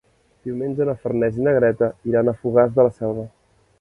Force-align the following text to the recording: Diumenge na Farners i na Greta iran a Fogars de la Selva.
Diumenge 0.47 0.87
na 0.89 0.95
Farners 1.03 1.37
i 1.41 1.45
na 1.47 1.53
Greta 1.57 1.91
iran 2.13 2.33
a 2.33 2.37
Fogars 2.41 2.77
de 2.79 2.87
la 2.89 2.95
Selva. 3.03 3.29